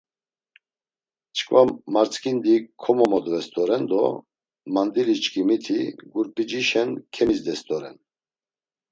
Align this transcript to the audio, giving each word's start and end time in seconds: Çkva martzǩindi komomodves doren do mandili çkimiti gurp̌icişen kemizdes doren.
Çkva 1.35 1.61
martzǩindi 1.93 2.55
komomodves 2.81 3.45
doren 3.55 3.83
do 3.89 4.03
mandili 4.73 5.15
çkimiti 5.23 5.79
gurp̌icişen 6.13 6.89
kemizdes 7.13 7.61
doren. 7.67 7.97